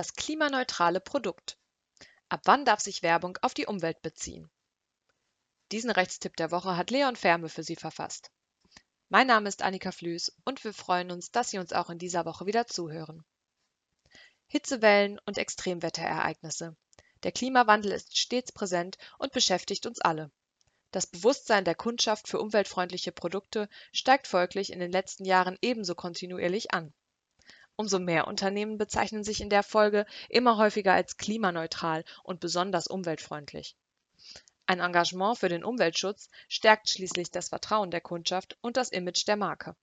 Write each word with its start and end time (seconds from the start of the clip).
Das 0.00 0.14
klimaneutrale 0.14 0.98
Produkt. 0.98 1.58
Ab 2.30 2.40
wann 2.44 2.64
darf 2.64 2.80
sich 2.80 3.02
Werbung 3.02 3.36
auf 3.42 3.52
die 3.52 3.66
Umwelt 3.66 4.00
beziehen? 4.00 4.50
Diesen 5.72 5.90
Rechtstipp 5.90 6.36
der 6.36 6.50
Woche 6.50 6.74
hat 6.78 6.90
Leon 6.90 7.16
Ferme 7.16 7.50
für 7.50 7.62
Sie 7.62 7.76
verfasst. 7.76 8.30
Mein 9.10 9.26
Name 9.26 9.46
ist 9.46 9.60
Annika 9.60 9.92
Flüß 9.92 10.34
und 10.46 10.64
wir 10.64 10.72
freuen 10.72 11.10
uns, 11.10 11.32
dass 11.32 11.50
Sie 11.50 11.58
uns 11.58 11.74
auch 11.74 11.90
in 11.90 11.98
dieser 11.98 12.24
Woche 12.24 12.46
wieder 12.46 12.66
zuhören. 12.66 13.26
Hitzewellen 14.46 15.20
und 15.26 15.36
Extremwetterereignisse. 15.36 16.74
Der 17.22 17.32
Klimawandel 17.32 17.92
ist 17.92 18.16
stets 18.16 18.52
präsent 18.52 18.96
und 19.18 19.32
beschäftigt 19.32 19.84
uns 19.84 20.00
alle. 20.00 20.30
Das 20.92 21.06
Bewusstsein 21.08 21.66
der 21.66 21.74
Kundschaft 21.74 22.26
für 22.26 22.40
umweltfreundliche 22.40 23.12
Produkte 23.12 23.68
steigt 23.92 24.28
folglich 24.28 24.72
in 24.72 24.80
den 24.80 24.92
letzten 24.92 25.26
Jahren 25.26 25.58
ebenso 25.60 25.94
kontinuierlich 25.94 26.72
an. 26.72 26.94
Umso 27.80 27.98
mehr 27.98 28.26
Unternehmen 28.26 28.76
bezeichnen 28.76 29.24
sich 29.24 29.40
in 29.40 29.48
der 29.48 29.62
Folge 29.62 30.04
immer 30.28 30.58
häufiger 30.58 30.92
als 30.92 31.16
klimaneutral 31.16 32.04
und 32.22 32.38
besonders 32.38 32.86
umweltfreundlich. 32.86 33.74
Ein 34.66 34.80
Engagement 34.80 35.38
für 35.38 35.48
den 35.48 35.64
Umweltschutz 35.64 36.28
stärkt 36.46 36.90
schließlich 36.90 37.30
das 37.30 37.48
Vertrauen 37.48 37.90
der 37.90 38.02
Kundschaft 38.02 38.58
und 38.60 38.76
das 38.76 38.90
Image 38.90 39.26
der 39.26 39.38
Marke. 39.38 39.76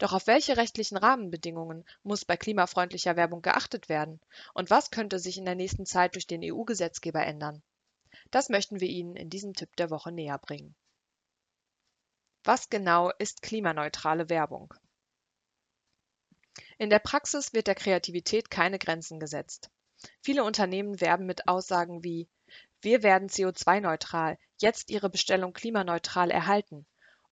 Doch 0.00 0.14
auf 0.14 0.26
welche 0.26 0.56
rechtlichen 0.56 0.96
Rahmenbedingungen 0.96 1.84
muss 2.02 2.24
bei 2.24 2.36
klimafreundlicher 2.36 3.14
Werbung 3.14 3.40
geachtet 3.40 3.88
werden? 3.88 4.20
Und 4.52 4.70
was 4.70 4.90
könnte 4.90 5.20
sich 5.20 5.38
in 5.38 5.44
der 5.44 5.54
nächsten 5.54 5.86
Zeit 5.86 6.16
durch 6.16 6.26
den 6.26 6.42
EU-Gesetzgeber 6.42 7.24
ändern? 7.24 7.62
Das 8.32 8.48
möchten 8.48 8.80
wir 8.80 8.88
Ihnen 8.88 9.14
in 9.14 9.30
diesem 9.30 9.52
Tipp 9.54 9.76
der 9.76 9.90
Woche 9.90 10.10
näher 10.10 10.38
bringen. 10.38 10.74
Was 12.42 12.68
genau 12.68 13.12
ist 13.20 13.42
klimaneutrale 13.42 14.28
Werbung? 14.28 14.74
In 16.78 16.90
der 16.90 16.98
Praxis 16.98 17.52
wird 17.52 17.66
der 17.66 17.74
Kreativität 17.74 18.50
keine 18.50 18.78
Grenzen 18.78 19.20
gesetzt. 19.20 19.70
Viele 20.22 20.44
Unternehmen 20.44 21.00
werben 21.00 21.26
mit 21.26 21.48
Aussagen 21.48 22.04
wie 22.04 22.28
Wir 22.82 23.02
werden 23.02 23.28
CO2-neutral, 23.28 24.38
jetzt 24.58 24.90
Ihre 24.90 25.10
Bestellung 25.10 25.52
klimaneutral 25.52 26.30
erhalten 26.30 26.86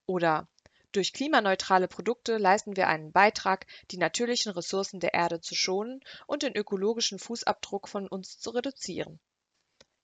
oder 0.07 0.49
durch 0.95 1.13
klimaneutrale 1.13 1.89
Produkte 1.89 2.37
leisten 2.37 2.77
wir 2.77 2.87
einen 2.87 3.11
Beitrag, 3.11 3.67
die 3.91 3.97
natürlichen 3.97 4.53
Ressourcen 4.53 5.01
der 5.01 5.13
Erde 5.13 5.41
zu 5.41 5.57
schonen 5.57 6.01
und 6.29 6.45
den 6.45 6.55
ökologischen 6.55 7.19
Fußabdruck 7.19 7.89
von 7.89 8.07
uns 8.07 8.39
zu 8.39 8.51
reduzieren. 8.51 9.19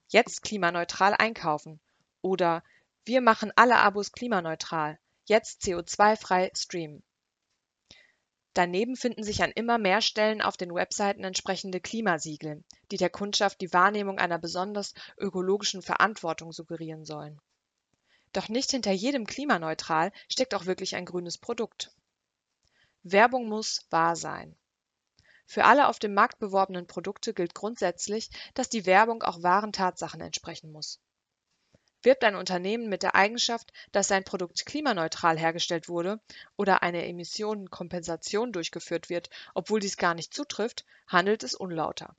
Jetzt 0.09 0.43
klimaneutral 0.43 1.15
einkaufen 1.17 1.81
oder 2.23 2.65
Wir 3.05 3.21
machen 3.21 3.53
alle 3.55 3.77
Abos 3.77 4.11
klimaneutral, 4.11 4.99
jetzt 5.27 5.63
CO2-frei 5.63 6.51
streamen. 6.57 7.05
Daneben 8.55 8.97
finden 8.97 9.23
sich 9.23 9.43
an 9.43 9.53
immer 9.53 9.79
mehr 9.79 10.03
Stellen 10.03 10.43
auf 10.43 10.57
den 10.57 10.75
Webseiten 10.75 11.23
entsprechende 11.23 11.81
Klimasiegel, 11.81 12.65
die 12.91 12.97
der 12.97 13.11
Kundschaft 13.11 13.61
die 13.61 13.73
Wahrnehmung 13.73 14.19
einer 14.19 14.39
besonders 14.39 14.93
ökologischen 15.19 15.83
Verantwortung 15.83 16.53
suggerieren 16.53 17.05
sollen. 17.05 17.41
Doch 18.33 18.49
nicht 18.49 18.71
hinter 18.71 18.93
jedem 18.93 19.27
klimaneutral 19.27 20.13
steckt 20.29 20.55
auch 20.55 20.67
wirklich 20.67 20.97
ein 20.97 21.05
grünes 21.05 21.39
Produkt. 21.39 21.93
Werbung 23.03 23.49
muss 23.49 23.87
wahr 23.91 24.17
sein. 24.17 24.57
Für 25.47 25.65
alle 25.65 25.89
auf 25.89 25.99
dem 25.99 26.15
Markt 26.15 26.39
beworbenen 26.39 26.87
Produkte 26.87 27.35
gilt 27.35 27.55
grundsätzlich, 27.55 28.31
dass 28.55 28.69
die 28.69 28.87
Werbung 28.87 29.23
auch 29.23 29.43
wahren 29.43 29.73
Tatsachen 29.73 30.21
entsprechen 30.21 30.71
muss. 30.71 31.01
Wirbt 32.03 32.25
ein 32.25 32.37
Unternehmen 32.37 32.89
mit 32.89 33.03
der 33.03 33.15
Eigenschaft, 33.15 33.73
dass 33.93 34.09
sein 34.09 34.25
Produkt 34.25 34.65
klimaneutral 34.65 35.39
hergestellt 35.39 35.89
wurde 35.89 36.21
oder 36.57 36.83
eine 36.83 37.07
Emissionenkompensation 37.07 38.53
durchgeführt 38.53 39.11
wird, 39.11 39.29
obwohl 39.55 39.81
dies 39.81 39.97
gar 39.97 40.15
nicht 40.15 40.33
zutrifft, 40.33 40.87
handelt 41.07 41.43
es 41.43 41.55
unlauter. 41.55 42.17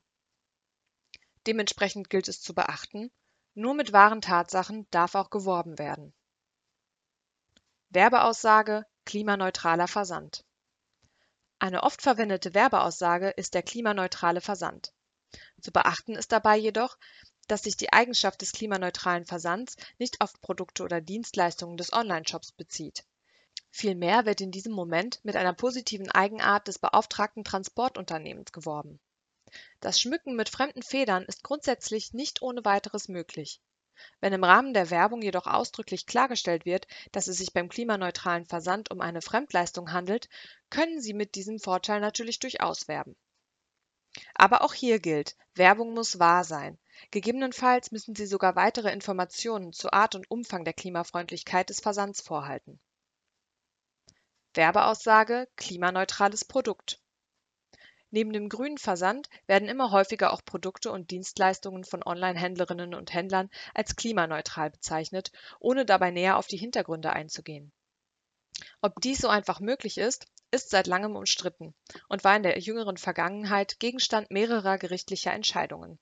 Dementsprechend 1.47 2.09
gilt 2.09 2.27
es 2.27 2.41
zu 2.41 2.53
beachten, 2.53 3.11
nur 3.55 3.73
mit 3.73 3.91
wahren 3.91 4.21
Tatsachen 4.21 4.87
darf 4.91 5.15
auch 5.15 5.29
geworben 5.29 5.79
werden. 5.79 6.13
Werbeaussage 7.89 8.86
klimaneutraler 9.05 9.87
Versand. 9.87 10.45
Eine 11.59 11.83
oft 11.83 12.02
verwendete 12.02 12.53
Werbeaussage 12.53 13.30
ist 13.30 13.53
der 13.53 13.64
klimaneutrale 13.64 14.41
Versand. 14.41 14.93
Zu 15.59 15.71
beachten 15.71 16.15
ist 16.15 16.31
dabei 16.31 16.58
jedoch, 16.58 16.97
dass 17.47 17.63
sich 17.63 17.77
die 17.77 17.93
Eigenschaft 17.93 18.41
des 18.41 18.52
klimaneutralen 18.52 19.25
Versands 19.25 19.75
nicht 19.99 20.21
auf 20.21 20.39
Produkte 20.41 20.83
oder 20.83 21.02
Dienstleistungen 21.02 21.77
des 21.77 21.93
Online-Shops 21.93 22.52
bezieht. 22.52 23.03
Vielmehr 23.69 24.25
wird 24.25 24.41
in 24.41 24.52
diesem 24.52 24.73
Moment 24.73 25.19
mit 25.23 25.35
einer 25.35 25.53
positiven 25.53 26.11
Eigenart 26.11 26.67
des 26.67 26.79
beauftragten 26.79 27.43
Transportunternehmens 27.43 28.52
geworben 28.52 28.99
das 29.81 29.99
Schmücken 29.99 30.35
mit 30.37 30.47
fremden 30.47 30.81
Federn 30.81 31.25
ist 31.25 31.43
grundsätzlich 31.43 32.13
nicht 32.13 32.41
ohne 32.41 32.63
weiteres 32.63 33.09
möglich. 33.09 33.59
Wenn 34.21 34.31
im 34.31 34.45
Rahmen 34.45 34.73
der 34.73 34.89
Werbung 34.89 35.21
jedoch 35.21 35.45
ausdrücklich 35.45 36.05
klargestellt 36.05 36.65
wird, 36.65 36.87
dass 37.11 37.27
es 37.27 37.37
sich 37.37 37.52
beim 37.52 37.67
klimaneutralen 37.67 38.45
Versand 38.45 38.91
um 38.91 39.02
eine 39.02 39.21
Fremdleistung 39.21 39.91
handelt, 39.91 40.29
können 40.69 41.02
Sie 41.02 41.13
mit 41.13 41.35
diesem 41.35 41.59
Vorteil 41.59 41.99
natürlich 41.99 42.39
durchaus 42.39 42.87
werben. 42.87 43.17
Aber 44.35 44.63
auch 44.63 44.73
hier 44.73 44.99
gilt, 44.99 45.35
Werbung 45.55 45.93
muss 45.93 46.17
wahr 46.17 46.45
sein. 46.45 46.77
Gegebenenfalls 47.11 47.91
müssen 47.91 48.15
Sie 48.15 48.25
sogar 48.25 48.55
weitere 48.55 48.91
Informationen 48.91 49.73
zu 49.73 49.91
Art 49.93 50.15
und 50.15 50.29
Umfang 50.29 50.65
der 50.65 50.73
Klimafreundlichkeit 50.73 51.69
des 51.69 51.79
Versands 51.79 52.21
vorhalten. 52.21 52.79
Werbeaussage 54.53 55.47
klimaneutrales 55.55 56.43
Produkt 56.45 56.99
Neben 58.13 58.33
dem 58.33 58.49
grünen 58.49 58.77
Versand 58.77 59.29
werden 59.47 59.69
immer 59.69 59.91
häufiger 59.91 60.33
auch 60.33 60.43
Produkte 60.43 60.91
und 60.91 61.11
Dienstleistungen 61.11 61.85
von 61.85 62.03
Online-Händlerinnen 62.03 62.93
und 62.93 63.13
Händlern 63.13 63.49
als 63.73 63.95
klimaneutral 63.95 64.69
bezeichnet, 64.69 65.31
ohne 65.61 65.85
dabei 65.85 66.11
näher 66.11 66.37
auf 66.37 66.47
die 66.47 66.58
Hintergründe 66.58 67.13
einzugehen. 67.13 67.71
Ob 68.81 68.99
dies 68.99 69.19
so 69.19 69.29
einfach 69.29 69.61
möglich 69.61 69.97
ist, 69.97 70.27
ist 70.52 70.69
seit 70.69 70.87
langem 70.87 71.15
umstritten 71.15 71.73
und 72.09 72.25
war 72.25 72.35
in 72.35 72.43
der 72.43 72.59
jüngeren 72.59 72.97
Vergangenheit 72.97 73.79
Gegenstand 73.79 74.29
mehrerer 74.29 74.77
gerichtlicher 74.77 75.31
Entscheidungen. 75.31 75.97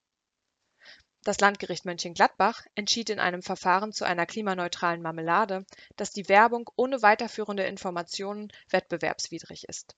Das 1.30 1.40
Landgericht 1.40 1.86
Mönchengladbach 1.86 2.66
entschied 2.74 3.12
in 3.12 3.20
einem 3.20 3.44
Verfahren 3.44 3.94
zu 3.94 4.04
einer 4.04 4.26
klimaneutralen 4.26 5.04
Marmelade, 5.04 5.64
dass 5.96 6.12
die 6.12 6.28
Werbung 6.28 6.68
ohne 6.76 7.04
weiterführende 7.04 7.64
Informationen 7.64 8.52
wettbewerbswidrig 8.72 9.70
ist 9.70 9.96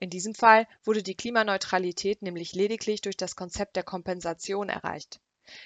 in 0.00 0.10
diesem 0.10 0.34
Fall 0.34 0.68
wurde 0.84 1.02
die 1.02 1.16
Klimaneutralität 1.16 2.22
nämlich 2.22 2.52
lediglich 2.52 3.00
durch 3.00 3.16
das 3.16 3.34
Konzept 3.34 3.74
der 3.74 3.82
Kompensation 3.82 4.68
erreicht. 4.68 5.20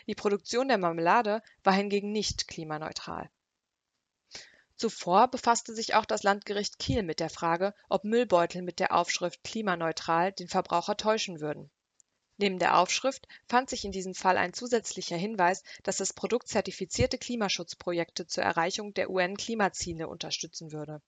Die 0.06 0.14
Produktion 0.14 0.68
der 0.68 0.78
Marmelade 0.78 1.42
war 1.64 1.74
hingegen 1.74 2.12
nicht 2.12 2.48
klimaneutral. 2.48 3.28
Zuvor 4.76 5.28
befasste 5.28 5.74
sich 5.74 5.94
auch 5.94 6.06
das 6.06 6.22
Landgericht 6.22 6.78
Kiel 6.78 7.02
mit 7.02 7.20
der 7.20 7.28
Frage, 7.28 7.74
ob 7.90 8.04
Müllbeutel 8.04 8.62
mit 8.62 8.80
der 8.80 8.94
Aufschrift 8.94 9.44
klimaneutral 9.44 10.32
den 10.32 10.48
Verbraucher 10.48 10.96
täuschen 10.96 11.40
würden. 11.40 11.70
Neben 12.42 12.58
der 12.58 12.76
Aufschrift 12.76 13.28
fand 13.46 13.70
sich 13.70 13.84
in 13.84 13.92
diesem 13.92 14.14
Fall 14.14 14.36
ein 14.36 14.52
zusätzlicher 14.52 15.16
Hinweis, 15.16 15.62
dass 15.84 15.98
das 15.98 16.12
Produkt 16.12 16.48
zertifizierte 16.48 17.16
Klimaschutzprojekte 17.16 18.26
zur 18.26 18.42
Erreichung 18.42 18.94
der 18.94 19.10
UN-Klimaziele 19.10 20.08
unterstützen 20.08 20.72
würde 20.72 21.00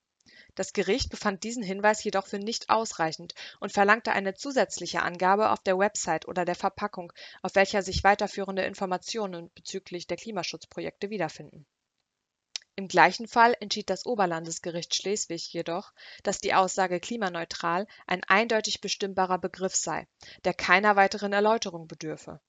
das 0.55 0.73
Gericht 0.73 1.11
befand 1.11 1.43
diesen 1.43 1.63
Hinweis 1.65 2.05
jedoch 2.05 2.27
für 2.27 2.39
nicht 2.39 2.71
ausreichend 2.71 3.35
und 3.59 3.73
verlangte 3.73 4.13
eine 4.13 4.35
zusätzliche 4.35 5.03
Angabe 5.03 5.51
auf 5.51 5.61
der 5.61 5.79
Website 5.79 6.29
oder 6.29 6.45
der 6.45 6.55
Verpackung, 6.55 7.13
auf 7.43 7.57
welcher 7.57 7.83
sich 7.83 8.05
weiterführende 8.05 8.63
Informationen 8.63 9.51
bezüglich 9.55 10.07
der 10.07 10.17
Klimaschutzprojekte 10.17 11.11
wiederfinden. 11.11 11.67
Im 12.77 12.89
gleichen 12.89 13.29
Fall 13.29 13.57
entschied 13.61 13.89
das 13.89 14.05
Oberlandesgericht 14.05 14.95
Schleswig 14.95 15.53
jedoch, 15.53 15.93
dass 16.23 16.41
die 16.41 16.55
Aussage 16.55 16.99
klimaneutral 16.99 17.87
ein 18.07 18.25
eindeutig 18.25 18.81
bestimmbarer 18.81 19.39
Begriff 19.39 19.77
sei, 19.77 20.09
der 20.45 20.55
keiner 20.55 20.97
weiteren 20.97 21.33
Erläuterung 21.33 21.87
bedürfe 21.87 22.41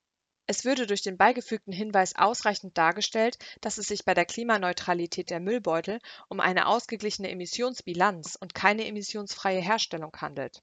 es 0.48 0.64
würde 0.64 0.86
durch 0.86 1.02
den 1.02 1.18
beigefügten 1.18 1.74
Hinweis 1.74 2.16
ausreichend 2.16 2.78
dargestellt, 2.78 3.40
dass 3.62 3.80
es 3.80 3.88
sich 3.88 4.06
bei 4.06 4.14
der 4.14 4.26
Klimaneutralität 4.26 5.32
der 5.32 5.40
Müllbeutel 5.40 6.00
um 6.30 6.40
eine 6.40 6.68
ausgeglichene 6.68 7.32
Emissionsbilanz 7.32 8.36
und 8.36 8.54
keine 8.54 8.86
emissionsfreie 8.86 9.62
Herstellung 9.62 10.16
handelt. 10.18 10.62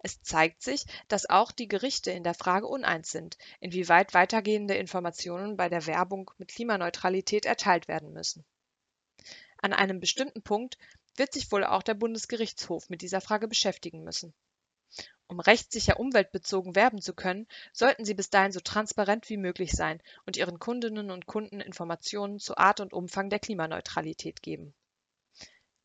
Es 0.00 0.20
zeigt 0.22 0.62
sich, 0.62 0.84
dass 1.08 1.30
auch 1.30 1.50
die 1.52 1.68
Gerichte 1.68 2.10
in 2.10 2.24
der 2.24 2.34
Frage 2.34 2.66
uneins 2.66 3.10
sind, 3.10 3.38
inwieweit 3.60 4.12
weitergehende 4.12 4.74
Informationen 4.74 5.56
bei 5.56 5.70
der 5.70 5.86
Werbung 5.86 6.30
mit 6.36 6.48
Klimaneutralität 6.48 7.46
erteilt 7.46 7.88
werden 7.88 8.12
müssen. 8.12 8.44
An 9.62 9.72
einem 9.72 10.00
bestimmten 10.00 10.42
Punkt 10.42 10.78
wird 11.16 11.32
sich 11.32 11.50
wohl 11.52 11.64
auch 11.64 11.82
der 11.82 11.94
Bundesgerichtshof 11.94 12.88
mit 12.88 13.02
dieser 13.02 13.20
Frage 13.20 13.48
beschäftigen 13.48 14.04
müssen 14.04 14.34
um 15.30 15.38
rechtssicher 15.38 16.00
umweltbezogen 16.00 16.74
werben 16.74 17.00
zu 17.00 17.14
können, 17.14 17.46
sollten 17.72 18.04
Sie 18.04 18.14
bis 18.14 18.30
dahin 18.30 18.50
so 18.50 18.58
transparent 18.58 19.28
wie 19.30 19.36
möglich 19.36 19.70
sein 19.70 20.02
und 20.26 20.36
Ihren 20.36 20.58
Kundinnen 20.58 21.12
und 21.12 21.26
Kunden 21.26 21.60
Informationen 21.60 22.40
zu 22.40 22.56
Art 22.56 22.80
und 22.80 22.92
Umfang 22.92 23.30
der 23.30 23.38
Klimaneutralität 23.38 24.42
geben. 24.42 24.74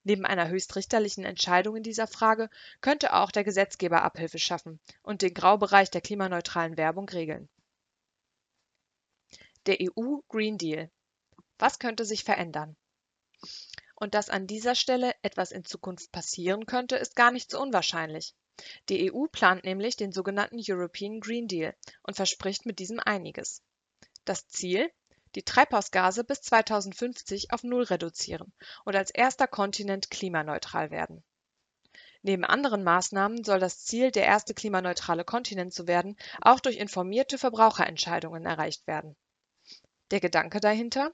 Neben 0.03 0.25
einer 0.25 0.49
höchstrichterlichen 0.49 1.25
Entscheidung 1.25 1.75
in 1.75 1.83
dieser 1.83 2.07
Frage 2.07 2.49
könnte 2.81 3.13
auch 3.13 3.31
der 3.31 3.43
Gesetzgeber 3.43 4.01
Abhilfe 4.01 4.39
schaffen 4.39 4.79
und 5.03 5.21
den 5.21 5.33
Graubereich 5.33 5.91
der 5.91 6.01
klimaneutralen 6.01 6.75
Werbung 6.75 7.07
regeln. 7.09 7.47
Der 9.67 9.77
EU 9.79 10.21
Green 10.27 10.57
Deal. 10.57 10.89
Was 11.59 11.77
könnte 11.77 12.05
sich 12.05 12.23
verändern? 12.23 12.75
Und 13.95 14.13
dass 14.13 14.29
an 14.29 14.47
dieser 14.47 14.75
Stelle 14.75 15.13
etwas 15.21 15.51
in 15.51 15.65
Zukunft 15.65 16.11
passieren 16.11 16.65
könnte, 16.65 16.95
ist 16.95 17.15
gar 17.15 17.31
nicht 17.31 17.49
so 17.49 17.61
unwahrscheinlich. 17.61 18.35
Die 18.89 19.11
EU 19.11 19.25
plant 19.27 19.63
nämlich 19.63 19.97
den 19.97 20.11
sogenannten 20.11 20.61
European 20.65 21.19
Green 21.19 21.47
Deal 21.47 21.75
und 22.03 22.15
verspricht 22.15 22.65
mit 22.65 22.79
diesem 22.79 22.99
einiges. 22.99 23.61
Das 24.23 24.47
Ziel? 24.47 24.89
Die 25.35 25.43
Treibhausgase 25.43 26.23
bis 26.23 26.41
2050 26.41 27.51
auf 27.51 27.63
Null 27.63 27.83
reduzieren 27.83 28.53
und 28.85 28.95
als 28.95 29.11
erster 29.11 29.47
Kontinent 29.47 30.09
klimaneutral 30.09 30.91
werden. 30.91 31.23
Neben 32.21 32.45
anderen 32.45 32.83
Maßnahmen 32.83 33.43
soll 33.43 33.59
das 33.59 33.83
Ziel, 33.83 34.11
der 34.11 34.25
erste 34.25 34.53
klimaneutrale 34.53 35.25
Kontinent 35.25 35.73
zu 35.73 35.85
werden, 35.87 36.17
auch 36.41 36.59
durch 36.59 36.77
informierte 36.77 37.37
Verbraucherentscheidungen 37.37 38.45
erreicht 38.45 38.87
werden. 38.87 39.15
Der 40.11 40.21
Gedanke 40.21 40.59
dahinter? 40.59 41.13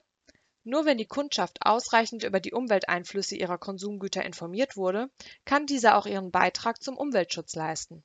Nur 0.64 0.84
wenn 0.84 0.98
die 0.98 1.06
Kundschaft 1.06 1.58
ausreichend 1.66 2.22
über 2.22 2.38
die 2.38 2.52
Umwelteinflüsse 2.52 3.34
ihrer 3.36 3.58
Konsumgüter 3.58 4.24
informiert 4.24 4.76
wurde, 4.76 5.10
kann 5.44 5.66
diese 5.66 5.96
auch 5.96 6.06
ihren 6.06 6.30
Beitrag 6.30 6.82
zum 6.82 6.96
Umweltschutz 6.96 7.56
leisten. 7.56 8.04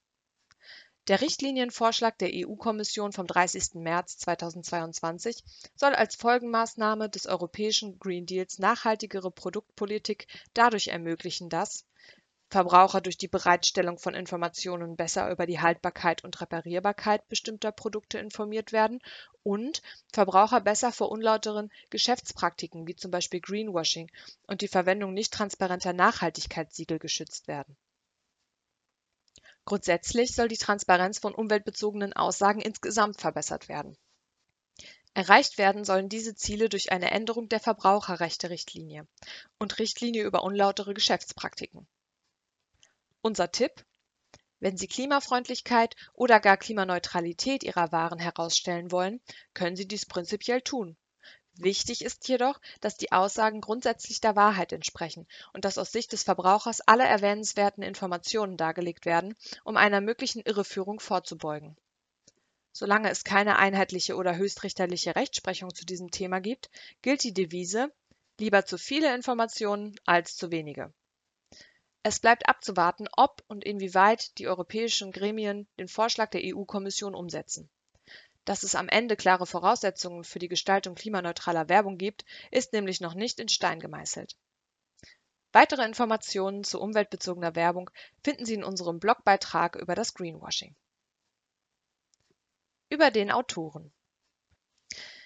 Der 1.08 1.22
Richtlinienvorschlag 1.22 2.18
der 2.18 2.32
EU-Kommission 2.34 3.14
vom 3.14 3.28
30. 3.28 3.76
März 3.76 4.18
2022 4.18 5.42
soll 5.76 5.96
als 5.96 6.16
Folgenmaßnahme 6.16 7.10
des 7.10 7.28
europäischen 7.28 7.98
Green 7.98 8.26
Deals 8.26 8.60
nachhaltigere 8.60 9.32
Produktpolitik 9.32 10.28
dadurch 10.54 10.88
ermöglichen, 10.88 11.48
dass 11.48 11.86
Verbraucher 12.50 13.02
durch 13.02 13.18
die 13.18 13.28
Bereitstellung 13.28 13.98
von 13.98 14.16
Informationen 14.16 14.96
besser 14.96 15.30
über 15.30 15.46
die 15.46 15.60
Haltbarkeit 15.60 16.24
und 16.24 16.40
Reparierbarkeit 16.40 17.28
bestimmter 17.28 17.74
Produkte 17.74 18.20
informiert 18.20 18.72
werden 18.72 19.00
und 19.44 19.82
Verbraucher 20.14 20.62
besser 20.62 20.94
vor 20.94 21.12
unlauteren 21.12 21.70
Geschäftspraktiken 21.90 22.88
wie 22.88 22.96
zum 22.96 23.12
Beispiel 23.12 23.42
Greenwashing 23.42 24.10
und 24.48 24.62
die 24.62 24.70
Verwendung 24.70 25.14
nicht 25.14 25.34
transparenter 25.34 25.92
Nachhaltigkeitssiegel 25.92 27.00
geschützt 27.00 27.50
werden. 27.50 27.76
Grundsätzlich 29.66 30.34
soll 30.34 30.48
die 30.48 30.56
Transparenz 30.56 31.20
von 31.20 31.36
umweltbezogenen 31.36 32.14
Aussagen 32.14 32.62
insgesamt 32.62 33.20
verbessert 33.20 33.68
werden. 33.68 33.98
Erreicht 35.14 35.58
werden 35.58 35.84
sollen 35.84 36.08
diese 36.08 36.36
Ziele 36.36 36.70
durch 36.70 36.94
eine 36.94 37.12
Änderung 37.12 37.50
der 37.50 37.60
Verbraucherrechte-Richtlinie 37.60 39.06
und 39.60 39.80
Richtlinie 39.80 40.24
über 40.24 40.44
unlautere 40.44 40.94
Geschäftspraktiken. 40.94 41.86
Unser 43.28 43.52
Tipp? 43.52 43.84
Wenn 44.62 44.78
Sie 44.78 44.88
Klimafreundlichkeit 44.88 45.98
oder 46.14 46.40
gar 46.40 46.56
Klimaneutralität 46.56 47.62
Ihrer 47.62 47.92
Waren 47.92 48.20
herausstellen 48.20 48.90
wollen, 48.90 49.20
können 49.54 49.76
Sie 49.76 49.86
dies 49.86 50.06
prinzipiell 50.06 50.62
tun. 50.62 50.96
Wichtig 51.56 52.06
ist 52.06 52.26
jedoch, 52.30 52.58
dass 52.80 52.96
die 52.96 53.12
Aussagen 53.12 53.60
grundsätzlich 53.60 54.22
der 54.22 54.38
Wahrheit 54.38 54.72
entsprechen 54.72 55.28
und 55.52 55.66
dass 55.66 55.78
aus 55.78 55.92
Sicht 55.92 56.14
des 56.14 56.24
Verbrauchers 56.24 56.80
alle 56.80 57.04
erwähnenswerten 57.04 57.84
Informationen 57.84 58.56
dargelegt 58.56 59.06
werden, 59.06 59.36
um 59.66 59.76
einer 59.76 60.00
möglichen 60.00 60.42
Irreführung 60.44 61.02
vorzubeugen. 61.02 61.76
Solange 62.72 63.10
es 63.10 63.26
keine 63.26 63.58
einheitliche 63.58 64.16
oder 64.16 64.38
höchstrichterliche 64.38 65.18
Rechtsprechung 65.18 65.76
zu 65.76 65.86
diesem 65.86 66.12
Thema 66.12 66.40
gibt, 66.40 66.70
gilt 67.02 67.26
die 67.26 67.34
Devise 67.34 67.92
lieber 68.40 68.66
zu 68.66 68.78
viele 68.78 69.14
Informationen 69.14 70.00
als 70.06 70.38
zu 70.38 70.50
wenige. 70.50 70.94
Es 72.10 72.22
bleibt 72.22 72.48
abzuwarten, 72.48 73.10
ob 73.18 73.44
und 73.50 73.66
inwieweit 73.66 74.38
die 74.38 74.48
europäischen 74.48 75.12
Gremien 75.12 75.68
den 75.78 75.90
Vorschlag 75.90 76.30
der 76.30 76.40
EU-Kommission 76.42 77.14
umsetzen. 77.14 77.70
Dass 78.46 78.64
es 78.64 78.76
am 78.76 78.88
Ende 78.88 79.18
klare 79.18 79.46
Voraussetzungen 79.46 80.24
für 80.24 80.40
die 80.40 80.48
Gestaltung 80.48 80.96
klimaneutraler 80.96 81.68
Werbung 81.68 81.98
gibt, 81.98 82.24
ist 82.50 82.72
nämlich 82.72 83.02
noch 83.02 83.14
nicht 83.14 83.42
in 83.42 83.50
Stein 83.50 83.82
gemeißelt. 83.82 84.38
Weitere 85.52 85.84
Informationen 85.84 86.64
zu 86.64 86.80
umweltbezogener 86.80 87.56
Werbung 87.56 87.90
finden 88.24 88.46
Sie 88.46 88.54
in 88.54 88.64
unserem 88.64 89.02
Blogbeitrag 89.02 89.76
über 89.76 89.94
das 89.94 90.14
Greenwashing. 90.14 90.78
Über 92.88 93.12
den 93.12 93.32
Autoren 93.32 93.92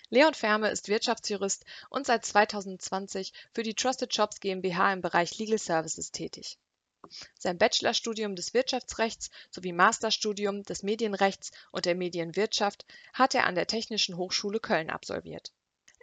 Leon 0.09 0.33
Ferme 0.33 0.71
ist 0.71 0.87
Wirtschaftsjurist 0.87 1.63
und 1.91 2.07
seit 2.07 2.25
2020 2.25 3.33
für 3.53 3.61
die 3.61 3.75
Trusted 3.75 4.15
Shops 4.15 4.39
GmbH 4.39 4.93
im 4.93 5.01
Bereich 5.01 5.37
Legal 5.37 5.59
Services 5.59 6.11
tätig. 6.11 6.57
Sein 7.37 7.57
Bachelorstudium 7.57 8.35
des 8.35 8.53
Wirtschaftsrechts 8.53 9.29
sowie 9.49 9.73
Masterstudium 9.73 10.63
des 10.63 10.83
Medienrechts 10.83 11.51
und 11.71 11.85
der 11.85 11.95
Medienwirtschaft 11.95 12.85
hat 13.13 13.35
er 13.35 13.45
an 13.45 13.55
der 13.55 13.67
Technischen 13.67 14.17
Hochschule 14.17 14.59
Köln 14.59 14.89
absolviert. 14.89 15.51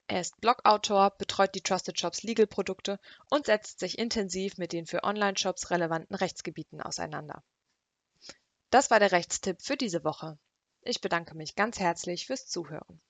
Er 0.06 0.22
ist 0.22 0.40
Blogautor, 0.40 1.10
betreut 1.10 1.54
die 1.54 1.60
Trusted 1.60 2.00
Shops 2.00 2.22
Legal 2.22 2.46
Produkte 2.46 2.98
und 3.28 3.46
setzt 3.46 3.80
sich 3.80 3.98
intensiv 3.98 4.56
mit 4.56 4.72
den 4.72 4.86
für 4.86 5.04
Online-Shops 5.04 5.70
relevanten 5.70 6.16
Rechtsgebieten 6.16 6.80
auseinander. 6.80 7.42
Das 8.70 8.90
war 8.90 9.00
der 9.00 9.12
Rechtstipp 9.12 9.60
für 9.60 9.76
diese 9.76 10.04
Woche. 10.04 10.38
Ich 10.82 11.00
bedanke 11.02 11.34
mich 11.34 11.56
ganz 11.56 11.78
herzlich 11.78 12.26
fürs 12.26 12.46
Zuhören. 12.46 13.00